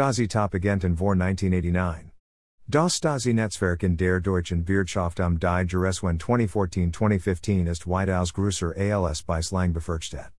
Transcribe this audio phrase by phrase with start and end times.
[0.00, 2.12] Stasi Top Agenten vor 1989.
[2.66, 8.72] Das Stasi Netzwerk in der deutschen Wirtschaft am die Jahreswende 2014-2015 ist weitaus größer
[9.04, 10.32] als bislang befürchtet.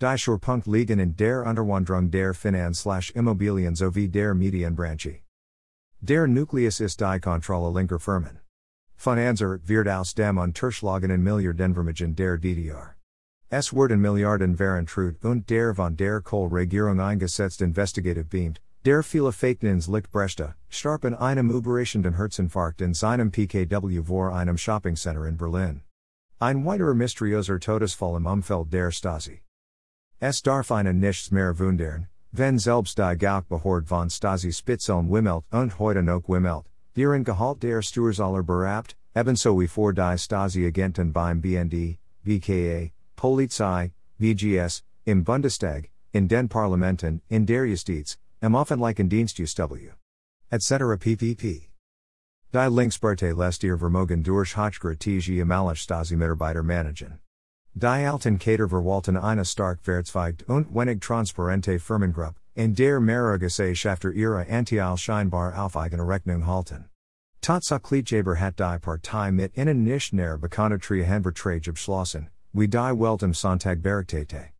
[0.00, 5.20] Die Schwerpunkt liegen in der Unterwanderung der Finanz-Immobilien sowie der Medienbranche.
[6.00, 8.40] Der Nucleus ist die Kontrolle linker Firmen.
[8.96, 12.96] Von Anzer wird aus dem unterschlagenen Milliardenvermögen der DDR.
[13.48, 14.88] Es wurden Milliarden waren
[15.22, 21.14] und der von der Kohl-Regierung eingesetzt investigative beamt, der viele Fakten ins Licht Bresta, starpen
[21.14, 25.80] einem überraschenden Herzinfarkt in seinem PKW vor einem Shoppingcenter in Berlin.
[26.38, 29.40] Ein weiterer mysteriöser Todesfall im Umfeld der Stasi.
[30.20, 35.78] Es darf einen nichts mehr wundern, wenn selbst die Gauckbehörde von Stasi Spitzeln Wimmelt und
[35.78, 41.96] heute noch Wimmelt, deren Gehalt der Sturzaler berabt, ebenso wie vor die Stasi-Agenten beim BND,
[42.22, 49.94] BKA, Polizei, VGS, im Bundestag, in den Parlamenten, in der Justiz, im offentlichen Dienstw.
[50.50, 50.98] etc.
[50.98, 51.70] ppp.
[52.52, 57.20] Die Linkspartei lässt ihr Vermogen durch Hochgratige Amalich Stasi Mitarbeiter managen.
[57.72, 64.12] Die Alten Kader Verwalten eine stark verzweigt und wenig transparente Firmengruppe, in der mehrere Gesellschafter
[64.12, 66.90] ihre Anteil scheinbar auf eigene Rechnung halten.
[67.40, 73.32] Tatsächlich hat die Partei mit innen nicht näher bekannte Treuhandverträge abschlossen, wie die Welt im
[73.32, 74.53] Sonntag.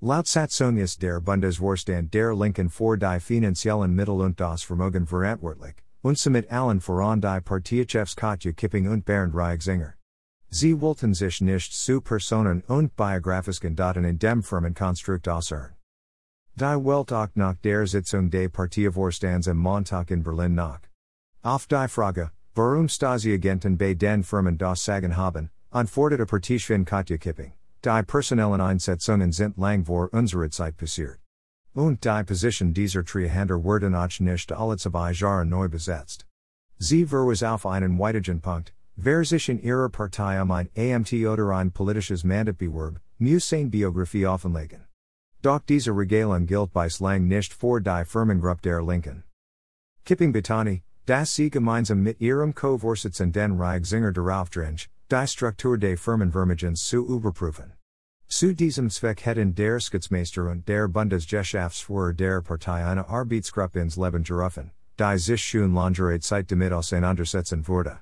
[0.00, 6.16] Laut Satzung der Bundesvorstand der Linken vor die finanziellen Mittel und das Vermögen verantwortlich, und
[6.16, 9.94] somit allen voran die Parteichefs Katja Kipping und Bernd Riexinger.
[10.50, 15.74] Sie wollten sich nicht zu Personen und biografischen Daten in dem Firmenkonstrukt äußern.
[16.54, 20.80] Die Welt auch nach der Sitzung des Parteivorstands im Montag in Berlin nach.
[21.42, 27.52] Auf die Frage, warum Stasi-Agenten bei den Firmen das Sagen haben, antwortete Partischwin Katja Kipping,
[27.84, 31.18] die personellen Einsetzungen sind lang vor unserer Zeit passiert.
[31.74, 36.26] Und die Position dieser Treuhänder wurden auch nicht alle zwei Jahre neu besetzt.
[36.78, 41.52] Sie verweis auf einen weitigen Punkt, Wer sich in ihrer Partei um ein Amt oder
[41.52, 44.88] ein politisches Mandat bewerb, muss seine Biografie offenlegen.
[45.40, 49.22] Doch diese Regelung gilt bislang nicht für die Firmengruppe der Linken.
[50.04, 56.86] Kipping Betani, das sie gemeinsam mit ihrem Co-Vorsitzenden Riexinger darauf dringt, die Struktur des Firmenvermögens
[56.86, 57.72] zu überprüfen.
[58.26, 64.22] Zu diesem Zweck hätten der Schatzmeister und der Bundesgeschäftsführer der Partei eine Arbeitsgruppe ins Leben
[64.22, 68.00] gerufen, die sich schon langere Zeit damit auseinandersetzen wurde.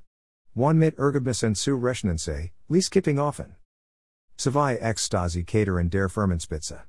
[0.57, 3.55] One mit Ergebnissen zu rechnen sei, Kipping offen.
[4.37, 6.81] Zwei ex Stasi Cateren der Firmenspitze.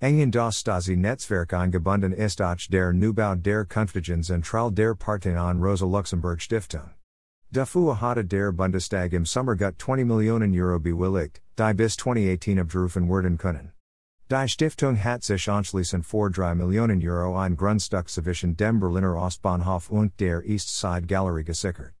[0.00, 5.62] Engen das Stasi Netzwerk eingebunden ist auch der Neubau der Künftigen Zentral der Partei an
[5.62, 6.90] Rosa Luxemburg Stiftung.
[7.52, 13.08] Dafür hatte der Bundestag im Sommer gut 20 Millionen Euro bewilligt, die bis 2018 abgerufen
[13.08, 13.72] werden können.
[14.30, 19.90] Die Stiftung hat sich anschließend vor 3 Millionen Euro ein Grundstück zwischen dem Berliner Ostbahnhof
[19.90, 21.92] und der East Side Gallery gesichert.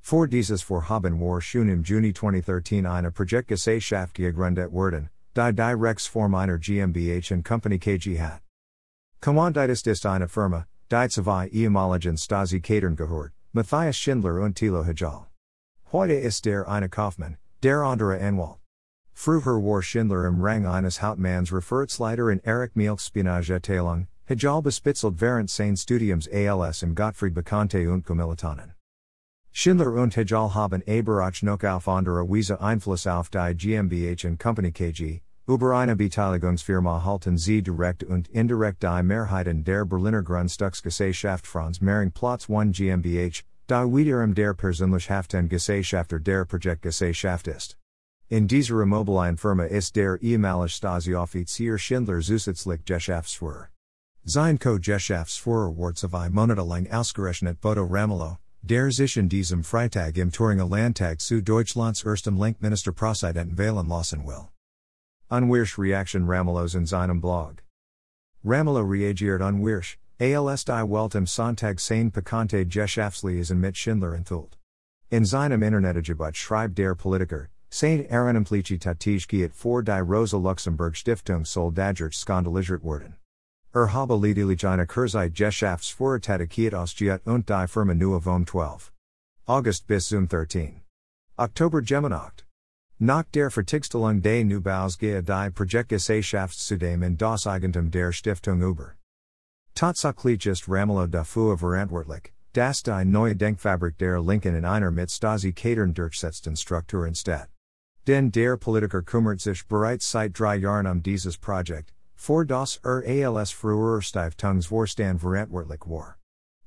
[0.00, 6.56] Vor dieses Vorhaben war schon im Juni 2013 eine Projektgesellschaft gegründet worden, die Rechtsform einer
[6.56, 8.40] GmbH Company KG hat.
[9.20, 15.26] Kommanditis ist eine Firma, die zwei ehemaligen Stasi-Kadern gehört, Matthias Schindler und Thilo Hajal.
[15.92, 18.58] Heute ist der eine Kaufmann, der andere Anwalt.
[19.12, 25.50] Früher war Schindler im Rang eines Hauptmanns Referenzleiter in Erich Mielks Spionageabteilung, Hajal bespitzelt während
[25.50, 28.74] seines Studiums als im Gottfried Bekannte und Kommilitonen.
[29.52, 34.72] Schindler und Hejal haben Aberach noch auf andere Weise Einfluss auf die GmbH und Company
[34.72, 41.80] KG, über eine Beteiligungsfirma halten sie direkt und indirekt die Mehrheiten der Berliner Grundstücksgesellschaft Franz
[41.82, 47.76] Mehring Platz 1 GmbH, die wiederum der Persönlichkeiten Gesellschafter der Projektgesellschaft ist.
[48.28, 53.68] In dieser Immobilienfirma ist der ehemalige Stasi-Offizier Schindler zusätzlich Geschäftsführer.
[54.24, 60.32] Sein Co-Geschäftsführer wird zwei Monate lang ausgerechnet Bodo Ramelow, Der sich in diesem Freitag im
[60.32, 64.48] Thüringer Landtag zu Deutschlands erstem Lenkministerpräsidenten wählen lassen will.
[65.34, 67.64] Unwirsch Reaction Ramelows in seinem Blog.
[68.44, 74.56] Ramelow reagiert unwirsch, als die Welt im Sonntag sein Pikante Geschäftslesen mit Schindler enthult.
[75.10, 81.72] In seinem Internetangebot schreibt der Politiker, Saint Ehrenamtliche Tätigkeit vor die Rosa Luxemburg Stiftung soll
[81.72, 83.16] dadurch skandalisiert worden.
[83.72, 88.92] Er habe lediglich eine Kurzeit Geschäftsvortätigkeit ausgeübt und die Firma nur vom 12.
[89.46, 90.82] August bis zum 13.
[91.36, 92.43] Oktober gemacht.
[93.00, 98.94] Nach der Fertigstellung des Neubaus gehe die Projektgesellschaft zudem in das Eigentum der Stiftung über.
[99.74, 105.52] Tatsächlich ist Ramelow dafür verantwortlich, dass die neue Denkfabrik der Linken in einer mit Stasi
[105.52, 107.48] Kadern durchsetzten Struktur entsteht.
[108.06, 113.36] Denn der Politiker kümmert sich bereits seit drei Jahren um dieses Projekt, voor das er
[113.36, 116.18] als vroeger Tongues voorstaan verantwoordelijk war.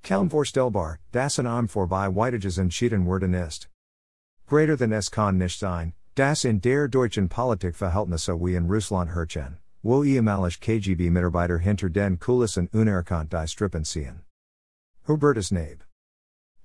[0.04, 3.70] Kelm voorstelbar, das en am voorbij weitiges entschieden worden ist.
[4.46, 9.12] Greater than es kann nicht sein, das in der deutschen Politik Verhältnisse wie in Russland
[9.14, 14.22] herrschen, wo ehemalig KGB Mitarbeiter hinter den Kulissen unerkannt die Strippen ziehen.
[15.08, 15.86] Hubertus Knabe.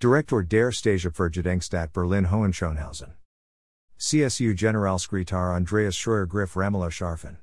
[0.00, 3.12] Direktor der Stasi für Gedenkstätte Berlin Hohenschönhausen.
[3.98, 7.36] CSU Generalsekretär Andreas Scheuer Griff Ramelow Scharfen.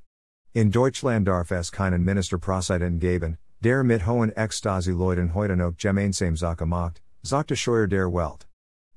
[0.53, 6.35] In Deutschland darf es keinen Ministerpräsidenten geben, der mit hohen Ex-Stasi Leuten heute noch gemeinsam
[6.35, 8.48] Sache macht, sagte Scheuer der Welt.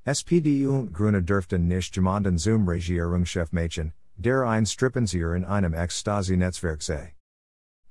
[0.05, 6.81] SPD und Grüne dürften nicht jemanden zum Regierungschef machen, der ein Strippenzieher in einem Ex-Stasi-Netzwerk
[6.81, 7.15] sei.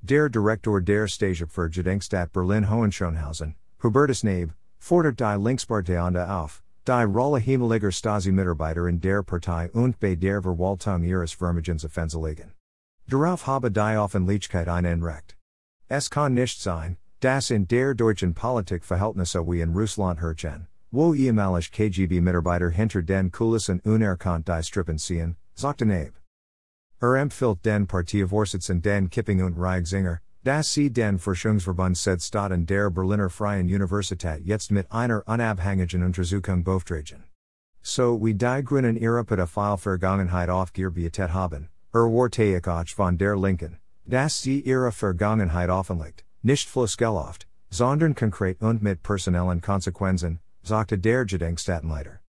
[0.03, 7.05] Der Direktor der Stage für Gedenkstätte Berlin Hohenschönhausen, Hubertus Knabe, fordert die Linkspartei auf, die
[7.05, 12.53] Rolle Hemeliger Stasi-Mitarbeiter in der Partei und bei der Verwaltung ihres Vermögens offenzulegen.
[13.09, 15.39] Darauf habe die Offenlichkeit einen Recht.
[15.89, 21.15] Es kann nicht sein, dass in der deutschen Politik Verhältnisse wie in Russland herrschen, wo
[21.15, 26.13] ehemalig KGB-Mitarbeiter hinter den Kulissen unerkannt die Strippen ziehen, sagte.
[27.01, 32.91] Er empfiehlt den Parteivorsitzenden den Kipping und Riexinger, Das Sie den Forschungsverbund seit Staaten der
[32.91, 37.23] Berliner Freien Universität jetzt mit einer unabhängigen Untersuchung beauftragen.
[37.81, 44.43] So wie die Grünen ihre Pädophile Vergangenheit aufgearbeitet haben, er Warteik von der Linken, dass
[44.43, 52.22] sie ihre Vergangenheit offenlegt, nicht floskelhaft, sondern konkret und mit personellen Konsequenzen, sagte der Gedenkstättenleiter.